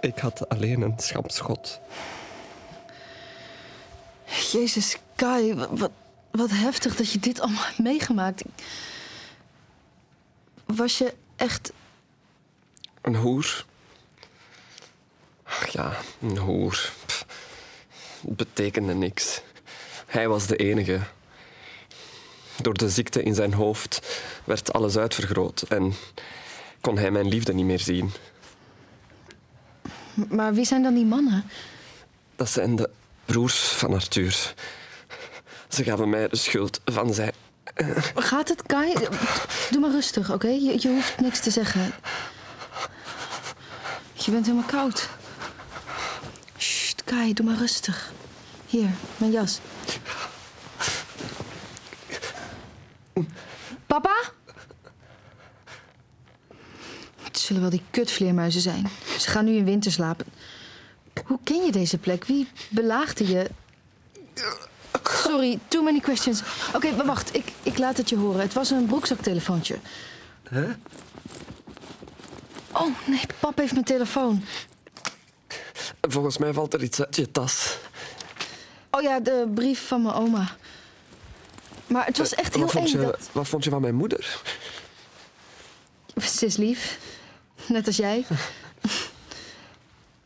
Ik 0.00 0.18
had 0.18 0.48
alleen 0.48 0.80
een 0.82 0.94
schampschot. 0.96 1.80
Jezus, 4.52 4.96
Kai, 5.14 5.54
wa- 5.54 5.68
wat, 5.70 5.90
wat 6.30 6.50
heftig 6.50 6.96
dat 6.96 7.12
je 7.12 7.18
dit 7.18 7.40
allemaal 7.40 7.64
hebt 7.64 7.78
meegemaakt. 7.78 8.42
Was 10.64 10.98
je 10.98 11.14
echt. 11.36 11.72
Een 13.00 13.16
hoer? 13.16 13.64
Ja, 15.80 15.96
een 16.20 16.38
hoer. 16.38 16.92
Pff, 17.06 17.26
Het 18.20 18.36
betekende 18.36 18.94
niks. 18.94 19.40
Hij 20.06 20.28
was 20.28 20.46
de 20.46 20.56
enige. 20.56 21.00
Door 22.62 22.74
de 22.74 22.90
ziekte 22.90 23.22
in 23.22 23.34
zijn 23.34 23.52
hoofd 23.52 24.00
werd 24.44 24.72
alles 24.72 24.96
uitvergroot 24.96 25.62
en 25.62 25.94
kon 26.80 26.98
hij 26.98 27.10
mijn 27.10 27.28
liefde 27.28 27.52
niet 27.54 27.64
meer 27.64 27.78
zien. 27.80 28.10
Maar 30.14 30.54
wie 30.54 30.64
zijn 30.64 30.82
dan 30.82 30.94
die 30.94 31.04
mannen? 31.04 31.44
Dat 32.36 32.48
zijn 32.50 32.76
de 32.76 32.90
broers 33.24 33.58
van 33.58 33.94
Arthur. 33.94 34.54
Ze 35.68 35.84
gaven 35.84 36.10
mij 36.10 36.28
de 36.28 36.36
schuld 36.36 36.80
van 36.84 37.14
zijn. 37.14 37.32
Gaat 38.14 38.48
het, 38.48 38.62
Kai? 38.62 38.92
Doe 39.70 39.80
maar 39.80 39.90
rustig, 39.90 40.32
oké? 40.32 40.48
Je, 40.48 40.76
je 40.80 40.88
hoeft 40.88 41.20
niks 41.20 41.40
te 41.40 41.50
zeggen. 41.50 41.92
Je 44.14 44.30
bent 44.30 44.46
helemaal 44.46 44.68
koud. 44.68 45.08
Kai, 47.10 47.32
doe 47.32 47.46
maar 47.46 47.56
rustig. 47.56 48.12
Hier, 48.66 48.88
mijn 49.16 49.30
jas. 49.30 49.58
Papa? 53.86 54.30
Het 57.22 57.38
zullen 57.38 57.60
wel 57.62 57.70
die 57.70 57.82
kutvleermuizen 57.90 58.60
zijn. 58.60 58.88
Ze 59.18 59.28
gaan 59.28 59.44
nu 59.44 59.56
in 59.56 59.64
winter 59.64 59.92
slapen. 59.92 60.26
Hoe 61.24 61.38
ken 61.44 61.64
je 61.64 61.72
deze 61.72 61.98
plek? 61.98 62.24
Wie 62.24 62.48
belaagde 62.68 63.26
je? 63.26 63.50
Sorry, 65.02 65.58
too 65.68 65.82
many 65.82 66.00
questions. 66.00 66.42
Oké, 66.74 66.96
maar 66.96 67.06
wacht. 67.06 67.34
Ik, 67.34 67.52
ik 67.62 67.78
laat 67.78 67.96
het 67.96 68.08
je 68.08 68.16
horen. 68.16 68.40
Het 68.40 68.52
was 68.52 68.70
een 68.70 68.86
broekzaktelefoontje. 68.86 69.78
Hè? 70.48 70.64
Oh, 72.72 73.06
nee, 73.06 73.22
pap 73.40 73.58
heeft 73.58 73.72
mijn 73.72 73.84
telefoon. 73.84 74.44
Volgens 76.00 76.38
mij 76.38 76.52
valt 76.52 76.74
er 76.74 76.82
iets 76.82 77.00
uit 77.04 77.16
je 77.16 77.30
tas. 77.30 77.78
Oh 78.90 79.02
ja, 79.02 79.20
de 79.20 79.50
brief 79.54 79.86
van 79.86 80.02
mijn 80.02 80.14
oma. 80.14 80.56
Maar 81.86 82.06
het 82.06 82.18
was 82.18 82.34
echt 82.34 82.54
heel 82.54 82.62
wat, 82.62 82.72
vond 82.72 82.86
eng. 82.86 82.92
je, 83.00 83.06
Dat... 83.06 83.28
wat 83.32 83.48
vond 83.48 83.64
je 83.64 83.70
van 83.70 83.80
mijn 83.80 83.94
moeder? 83.94 84.40
Ze 86.22 86.46
is 86.46 86.56
lief. 86.56 86.98
Net 87.68 87.86
als 87.86 87.96
jij. 87.96 88.24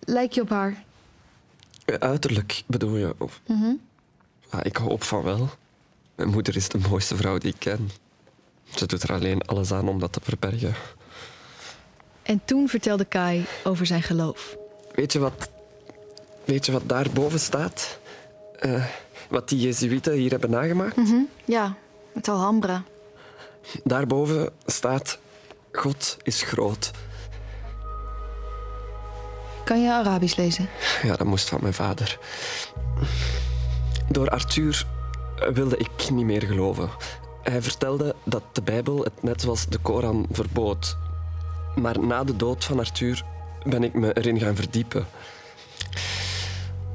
Lijk 0.00 0.32
je 0.32 0.40
op 0.40 0.48
haar? 0.48 0.84
Eh, 1.84 1.94
Uiterlijk 1.94 2.62
bedoel 2.66 2.96
je? 2.96 3.14
Of, 3.18 3.40
Mhm. 3.46 3.72
ja, 4.52 4.62
ik 4.62 4.76
hoop 4.76 5.02
van 5.02 5.22
wel. 5.22 5.48
Mijn 6.14 6.28
moeder 6.28 6.56
is 6.56 6.68
de 6.68 6.78
mooiste 6.78 7.16
vrouw 7.16 7.38
die 7.38 7.52
ik 7.52 7.58
ken. 7.58 7.90
Ze 8.74 8.86
doet 8.86 9.02
er 9.02 9.12
alleen 9.12 9.42
alles 9.42 9.72
aan 9.72 9.88
om 9.88 10.00
dat 10.00 10.12
te 10.12 10.20
verbergen. 10.22 10.74
En 12.22 12.40
toen 12.44 12.68
vertelde 12.68 13.04
Kai 13.04 13.46
over 13.64 13.86
zijn 13.86 14.02
geloof. 14.02 14.56
Weet 14.94 15.12
je 15.12 15.18
wat, 15.18 15.48
weet 16.44 16.66
je 16.66 16.72
wat 16.72 16.88
daarboven 16.88 17.40
staat? 17.40 17.98
Eh, 18.58 18.84
wat 19.28 19.48
die 19.48 19.60
Jezuïeten 19.60 20.12
hier 20.12 20.30
hebben 20.30 20.50
nagemaakt? 20.50 20.96
Mhm. 20.96 21.20
Ja, 21.44 21.76
met 22.12 22.28
Alhambra. 22.28 22.82
Daarboven 23.84 24.50
staat: 24.66 25.18
God 25.72 26.16
is 26.22 26.42
groot. 26.42 26.90
Kan 29.64 29.82
je 29.82 29.92
Arabisch 29.92 30.36
lezen? 30.36 30.68
Ja, 31.02 31.16
dat 31.16 31.26
moest 31.26 31.48
van 31.48 31.58
mijn 31.62 31.74
vader. 31.74 32.18
Door 34.08 34.28
Arthur 34.30 34.86
eh, 35.38 35.48
wilde 35.48 35.76
ik 35.76 36.10
niet 36.10 36.24
meer 36.24 36.42
geloven. 36.42 36.90
Hij 37.42 37.62
vertelde 37.62 38.14
dat 38.24 38.42
de 38.52 38.62
Bijbel 38.62 39.04
het 39.04 39.22
net 39.22 39.40
zoals 39.40 39.66
de 39.66 39.78
Koran 39.78 40.26
verbood. 40.30 40.96
Maar 41.74 42.00
na 42.00 42.24
de 42.24 42.36
dood 42.36 42.64
van 42.64 42.78
Arthur 42.78 43.24
ben 43.64 43.84
ik 43.84 43.94
me 43.94 44.12
erin 44.12 44.40
gaan 44.40 44.56
verdiepen. 44.56 45.06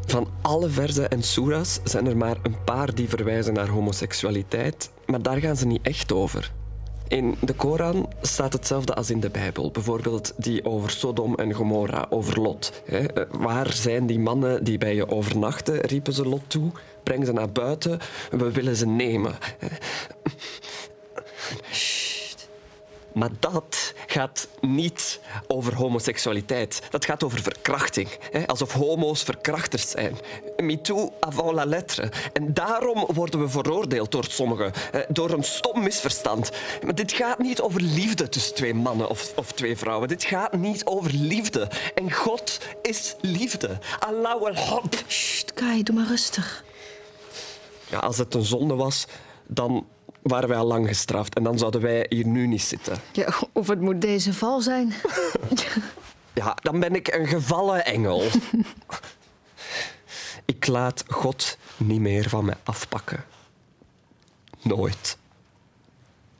Van 0.09 0.27
alle 0.41 0.69
verzen 0.69 1.09
en 1.09 1.23
soeras 1.23 1.79
zijn 1.83 2.07
er 2.07 2.17
maar 2.17 2.37
een 2.43 2.63
paar 2.63 2.95
die 2.95 3.09
verwijzen 3.09 3.53
naar 3.53 3.67
homoseksualiteit, 3.67 4.89
maar 5.05 5.21
daar 5.21 5.37
gaan 5.37 5.55
ze 5.55 5.67
niet 5.67 5.81
echt 5.81 6.11
over. 6.11 6.51
In 7.07 7.35
de 7.41 7.53
Koran 7.53 8.09
staat 8.21 8.53
hetzelfde 8.53 8.93
als 8.93 9.09
in 9.09 9.19
de 9.19 9.29
Bijbel. 9.29 9.71
Bijvoorbeeld 9.71 10.33
die 10.37 10.65
over 10.65 10.89
Sodom 10.89 11.35
en 11.35 11.53
Gomorra, 11.53 12.07
over 12.09 12.41
Lot. 12.41 12.81
Eh, 12.85 13.05
Waar 13.31 13.73
zijn 13.73 14.05
die 14.05 14.19
mannen 14.19 14.63
die 14.63 14.77
bij 14.77 14.95
je 14.95 15.09
overnachten, 15.09 15.79
riepen 15.79 16.13
ze 16.13 16.27
Lot 16.27 16.43
toe. 16.47 16.71
Breng 17.03 17.25
ze 17.25 17.33
naar 17.33 17.51
buiten, 17.51 17.99
we 18.31 18.51
willen 18.51 18.75
ze 18.75 18.87
nemen. 18.87 19.33
Maar 23.13 23.29
dat 23.39 23.93
gaat 24.07 24.47
niet 24.61 25.19
over 25.47 25.75
homoseksualiteit. 25.75 26.81
Dat 26.89 27.05
gaat 27.05 27.23
over 27.23 27.41
verkrachting. 27.41 28.09
Hè? 28.31 28.47
Alsof 28.47 28.73
homo's 28.73 29.23
verkrachters 29.23 29.89
zijn. 29.89 30.17
MeToo 30.57 31.13
avant 31.19 31.53
la 31.53 31.65
lettre. 31.65 32.11
En 32.33 32.53
daarom 32.53 33.05
worden 33.13 33.39
we 33.39 33.49
veroordeeld 33.49 34.11
door 34.11 34.25
sommigen. 34.29 34.71
Door 35.07 35.29
een 35.29 35.43
stom 35.43 35.83
misverstand. 35.83 36.51
Maar 36.83 36.95
dit 36.95 37.11
gaat 37.11 37.39
niet 37.39 37.61
over 37.61 37.81
liefde 37.81 38.29
tussen 38.29 38.55
twee 38.55 38.73
mannen 38.73 39.09
of, 39.09 39.31
of 39.35 39.51
twee 39.51 39.77
vrouwen. 39.77 40.07
Dit 40.07 40.23
gaat 40.23 40.53
niet 40.53 40.85
over 40.85 41.11
liefde. 41.13 41.67
En 41.95 42.11
God 42.11 42.59
is 42.81 43.15
liefde. 43.21 43.77
Allah 43.99 44.41
al-Hab. 44.41 44.95
Sst, 45.07 45.53
Kai, 45.53 45.83
doe 45.83 45.95
maar 45.95 46.07
rustig. 46.07 46.63
Ja, 47.89 47.97
als 47.97 48.17
het 48.17 48.33
een 48.33 48.43
zonde 48.45 48.75
was, 48.75 49.05
dan 49.47 49.87
waren 50.21 50.49
wij 50.49 50.57
al 50.57 50.65
lang 50.65 50.87
gestraft. 50.87 51.35
En 51.35 51.43
dan 51.43 51.57
zouden 51.57 51.81
wij 51.81 52.05
hier 52.09 52.25
nu 52.25 52.47
niet 52.47 52.61
zitten. 52.61 52.97
Ja, 53.11 53.33
of 53.53 53.67
het 53.67 53.81
moet 53.81 54.01
deze 54.01 54.33
val 54.33 54.61
zijn. 54.61 54.93
Ja, 56.33 56.57
dan 56.61 56.79
ben 56.79 56.95
ik 56.95 57.13
een 57.13 57.27
gevallen 57.27 57.85
engel. 57.85 58.21
ik 60.45 60.67
laat 60.67 61.03
God 61.07 61.57
niet 61.77 61.99
meer 61.99 62.29
van 62.29 62.45
mij 62.45 62.57
afpakken. 62.63 63.25
Nooit. 64.61 65.17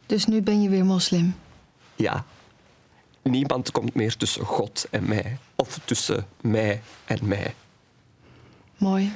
Dus 0.06 0.26
nu 0.26 0.42
ben 0.42 0.62
je 0.62 0.70
weer 0.70 0.86
moslim. 0.86 1.36
Ja. 1.96 2.26
Niemand 3.22 3.72
komt 3.72 3.94
meer 3.94 4.18
tussen 4.18 4.46
God 4.46 4.88
en 4.92 5.08
mij. 5.08 5.38
Of 5.56 5.80
tussen 5.86 6.28
mij 6.42 6.82
en 7.06 7.28
mij. 7.28 7.56
Mooi. 8.78 9.14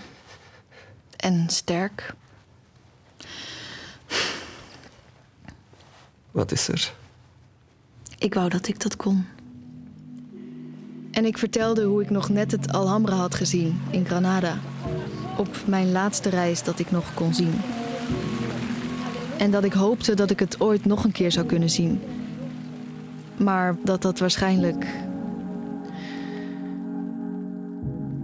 En 1.16 1.50
sterk. 1.50 2.14
Wat 6.34 6.52
is 6.52 6.68
er? 6.68 6.94
Ik 8.18 8.34
wou 8.34 8.50
dat 8.50 8.68
ik 8.68 8.82
dat 8.82 8.96
kon. 8.96 9.26
En 11.12 11.26
ik 11.26 11.38
vertelde 11.38 11.84
hoe 11.84 12.02
ik 12.02 12.10
nog 12.10 12.30
net 12.30 12.52
het 12.52 12.72
Alhambra 12.72 13.16
had 13.16 13.36
gezien 13.36 13.80
in 13.92 14.06
Granada. 14.06 14.58
Op 15.38 15.58
mijn 15.68 15.92
laatste 15.92 16.30
reis 16.30 16.64
dat 16.64 16.80
ik 16.80 16.92
nog 16.92 17.14
kon 17.14 17.34
zien. 17.34 17.54
En 19.38 19.52
dat 19.52 19.64
ik 19.64 19.74
hoopte 19.74 20.14
dat 20.14 20.30
ik 20.30 20.40
het 20.40 20.62
ooit 20.62 20.86
nog 20.86 21.04
een 21.04 21.12
keer 21.12 21.32
zou 21.32 21.46
kunnen 21.46 21.70
zien. 21.70 22.02
Maar 23.38 23.76
dat 23.84 24.02
dat 24.02 24.20
waarschijnlijk. 24.20 24.88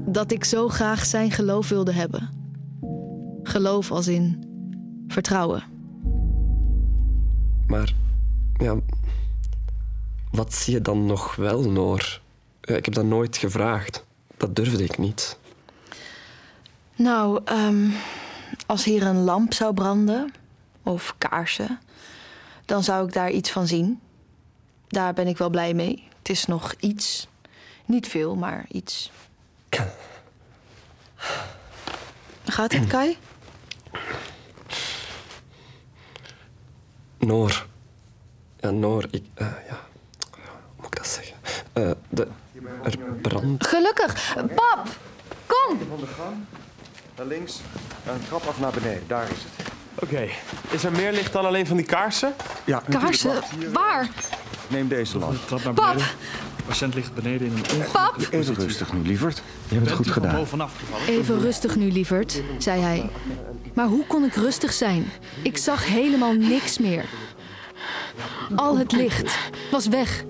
Dat 0.06 0.32
ik 0.32 0.44
zo 0.44 0.68
graag 0.68 1.06
zijn 1.06 1.32
geloof 1.32 1.70
wilde 1.70 1.94
hebben. 1.94 2.30
Geloof 3.44 3.92
als 3.92 4.08
in 4.08 4.44
vertrouwen. 5.08 5.64
Maar, 7.68 7.94
ja... 8.60 8.76
Wat 10.32 10.54
zie 10.54 10.74
je 10.74 10.82
dan 10.82 11.06
nog 11.06 11.36
wel, 11.36 11.70
Noor? 11.70 12.22
Ik 12.62 12.86
heb 12.86 12.94
dat 12.94 13.06
nooit 13.06 13.38
gevraagd. 13.38 14.06
Dat 14.38 14.56
durfde 14.56 14.84
ik 14.84 14.98
niet. 14.98 15.38
Nou, 16.96 17.42
ehm, 17.46 17.90
als 18.66 18.84
hier 18.84 19.04
een 19.04 19.24
lamp 19.24 19.54
zou 19.54 19.74
branden, 19.74 20.34
of 20.84 21.16
kaarsen, 21.18 21.80
dan 22.66 22.84
zou 22.84 23.08
ik 23.08 23.14
daar 23.14 23.32
iets 23.32 23.52
van 23.52 23.68
zien. 23.68 24.00
Daar 24.88 25.14
ben 25.14 25.28
ik 25.28 25.38
wel 25.38 25.50
blij 25.50 25.74
mee. 25.74 26.08
Het 26.18 26.30
is 26.30 26.46
nog 26.46 26.74
iets. 26.80 27.28
Niet 27.86 28.08
veel, 28.08 28.36
maar 28.36 28.66
iets. 28.72 29.12
Gaat 32.46 32.72
het, 32.72 32.88
Kai? 32.88 33.18
Noor. 37.18 37.68
Ja, 38.60 38.70
Noor, 38.72 39.06
ik... 39.12 39.24
eh, 39.34 39.48
ja, 39.70 39.80
hoe 40.30 40.60
moet 40.76 40.86
ik 40.86 40.96
dat 40.98 41.08
zeggen? 41.08 41.36
Eh, 41.74 41.92
de, 42.10 42.28
er 42.84 42.98
brandt... 43.22 43.68
Gelukkig! 43.68 44.34
Pap! 44.36 44.88
Kom! 45.46 45.78
Van 45.90 46.00
de 46.00 46.06
gang, 46.06 46.36
naar 47.18 47.26
links, 47.26 47.60
een 48.08 48.26
trap 48.28 48.46
af 48.48 48.60
naar 48.60 48.72
beneden. 48.72 49.04
Daar 49.08 49.24
is 49.24 49.30
het. 49.30 49.68
Oké, 50.04 50.28
is 50.70 50.84
er 50.84 50.92
meer 50.92 51.12
licht 51.12 51.34
dan 51.34 51.46
alleen 51.46 51.68
van 51.68 51.78
die 51.78 51.86
kaarsen? 51.86 52.34
Ja, 52.66 52.82
Kaarsen? 52.90 53.34
Waar? 53.74 54.08
Neem 54.68 54.88
deze 54.88 55.18
lamp. 55.18 55.48
Trap 55.48 55.64
naar 55.64 55.74
Pap! 55.74 55.86
beneden. 55.94 56.08
De 56.58 56.64
patiënt 56.64 56.94
ligt 56.96 57.14
beneden 57.14 57.48
in 57.48 57.54
een 57.54 57.92
Pap! 57.92 58.16
Even 58.32 58.54
rustig 58.56 58.94
nu, 58.94 59.02
lieverd. 59.02 59.42
Je 59.68 59.76
hebt 59.76 59.86
het 59.88 59.96
goed 59.96 60.08
gedaan. 60.12 60.46
Even 61.08 61.40
rustig 61.40 61.76
nu, 61.76 61.92
lieverd, 61.92 62.42
zei 62.58 62.82
hij. 62.82 63.10
Maar 63.74 63.86
hoe 63.88 64.06
kon 64.08 64.24
ik 64.24 64.34
rustig 64.36 64.74
zijn? 64.74 65.12
Ik 65.44 65.58
zag 65.58 65.86
helemaal 65.86 66.34
niks 66.34 66.78
meer. 66.78 67.06
Al 68.56 68.78
het 68.78 68.92
licht 68.92 69.38
was 69.72 69.88
weg. 69.88 70.24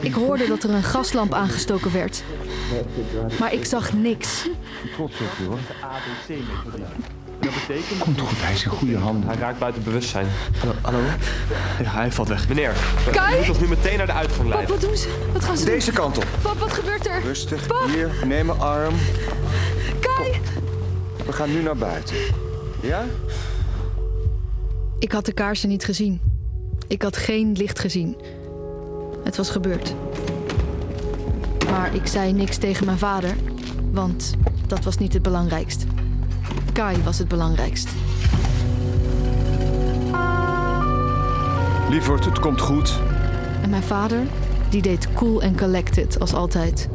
Ik 0.00 0.12
hoorde 0.14 0.46
dat 0.46 0.62
er 0.62 0.70
een 0.70 0.82
gaslamp 0.82 1.32
aangestoken 1.34 1.92
werd. 1.92 2.22
Maar 3.38 3.52
ik 3.52 3.64
zag 3.64 3.92
niks. 3.92 4.48
Trots 4.94 5.14
op 5.20 5.26
je 5.38 5.44
hoor. 5.44 5.58
Dat 7.40 7.52
betekent... 7.66 7.98
Komt 7.98 8.20
goed, 8.20 8.40
hij 8.42 8.52
is 8.52 8.64
in 8.64 8.70
goede 8.70 8.96
handen. 8.96 9.28
Hij 9.28 9.38
raakt 9.38 9.58
buiten 9.58 9.82
bewustzijn. 9.82 10.26
Hallo? 10.58 10.74
hallo? 10.82 10.98
Ja, 11.82 11.90
hij 11.90 12.12
valt 12.12 12.28
weg. 12.28 12.48
Meneer, 12.48 12.72
Kai? 13.12 13.34
u 13.34 13.38
moet 13.38 13.48
ons 13.48 13.58
nu 13.60 13.66
meteen 13.68 13.96
naar 13.96 14.06
de 14.06 14.12
uitgang 14.12 14.42
Pap, 14.42 14.48
leiden. 14.48 14.70
wat 14.74 14.80
doen 14.80 14.96
ze? 14.96 15.28
Wat 15.32 15.44
gaan 15.44 15.56
ze 15.56 15.64
doen? 15.64 15.74
Deze 15.74 15.92
kant 15.92 16.16
op. 16.16 16.26
Pap, 16.42 16.58
wat 16.58 16.72
gebeurt 16.72 17.06
er? 17.06 17.22
Rustig, 17.22 17.66
Pap! 17.66 17.88
hier, 17.94 18.10
neem 18.24 18.46
mijn 18.46 18.58
arm. 18.60 18.94
Kai! 20.00 20.40
We 21.26 21.32
gaan 21.32 21.52
nu 21.52 21.62
naar 21.62 21.76
buiten. 21.76 22.16
Ja? 22.80 23.04
Ik 24.98 25.12
had 25.12 25.24
de 25.26 25.32
kaarsen 25.32 25.68
niet 25.68 25.84
gezien. 25.84 26.20
Ik 26.88 27.02
had 27.02 27.16
geen 27.16 27.52
licht 27.52 27.78
gezien. 27.78 28.16
Het 29.24 29.36
was 29.36 29.50
gebeurd. 29.50 29.94
Maar 31.70 31.94
ik 31.94 32.06
zei 32.06 32.32
niks 32.32 32.56
tegen 32.56 32.86
mijn 32.86 32.98
vader, 32.98 33.34
want 33.90 34.34
dat 34.66 34.84
was 34.84 34.96
niet 34.96 35.12
het 35.12 35.22
belangrijkst. 35.22 35.84
Kai 36.72 37.02
was 37.02 37.18
het 37.18 37.28
belangrijkst. 37.28 37.88
Lieverd, 41.90 42.24
het 42.24 42.38
komt 42.38 42.60
goed. 42.60 43.00
En 43.62 43.70
mijn 43.70 43.82
vader, 43.82 44.20
die 44.70 44.82
deed 44.82 45.12
cool 45.12 45.42
en 45.42 45.56
collected 45.56 46.20
als 46.20 46.34
altijd. 46.34 46.88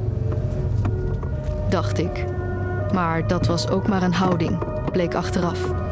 Dacht 1.70 2.00
ik. 2.00 2.26
Maar 2.94 3.28
dat 3.28 3.48
was 3.48 3.70
ook 3.70 3.88
maar 3.88 4.04
een 4.04 4.14
houding, 4.14 4.58
bleek 4.92 5.16
achteraf. 5.16 5.83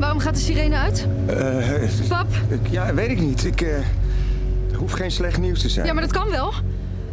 Waarom 0.00 0.18
gaat 0.18 0.34
de 0.34 0.40
sirene 0.40 0.76
uit? 0.76 1.06
Pap? 2.08 2.26
ik- 2.48 2.66
ja, 2.70 2.94
weet 2.94 3.10
ik 3.10 3.20
niet. 3.20 3.44
Ik 3.44 3.60
eh, 3.60 3.78
hoeft 4.76 4.94
geen 4.94 5.10
slecht 5.10 5.38
nieuws 5.38 5.60
te 5.60 5.68
zijn. 5.68 5.86
Ja, 5.86 5.92
maar 5.92 6.02
dat 6.02 6.12
kan 6.12 6.30
wel. 6.30 6.52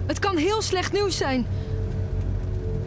Het 0.06 0.20
kan 0.20 0.38
heel 0.38 0.62
slecht 0.62 0.94
nieuws 0.94 1.18
zijn. 1.18 1.46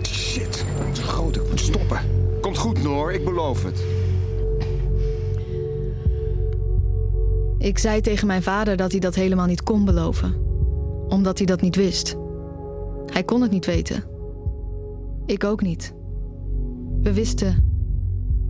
Shit, 0.02 0.64
het 0.88 0.98
is 0.98 1.04
groot. 1.04 1.36
Ik 1.36 1.48
moet 1.48 1.60
stoppen. 1.60 1.98
Komt 2.40 2.58
goed, 2.58 2.82
Noor. 2.82 3.12
Ik 3.12 3.24
beloof 3.24 3.62
het. 3.64 3.82
Ik 7.58 7.78
zei 7.78 8.00
tegen 8.00 8.26
mijn 8.26 8.42
vader 8.42 8.76
dat 8.76 8.90
hij 8.90 9.00
dat 9.00 9.14
helemaal 9.14 9.46
niet 9.46 9.62
kon 9.62 9.84
beloven. 9.84 10.34
Omdat 11.08 11.38
hij 11.38 11.46
dat 11.46 11.60
niet 11.60 11.76
wist. 11.76 12.16
Hij 13.06 13.22
kon 13.24 13.42
het 13.42 13.50
niet 13.50 13.66
weten. 13.66 14.04
Ik 15.26 15.44
ook 15.44 15.62
niet. 15.62 15.94
We 17.02 17.12
wisten 17.12 17.68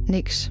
niks. 0.04 0.50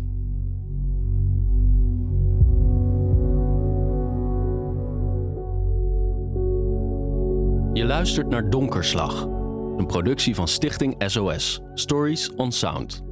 Je 7.79 7.85
luistert 7.85 8.29
naar 8.29 8.49
Donkerslag, 8.49 9.21
een 9.77 9.85
productie 9.87 10.35
van 10.35 10.47
Stichting 10.47 10.95
SOS, 11.05 11.61
Stories 11.73 12.33
on 12.35 12.51
Sound. 12.51 13.08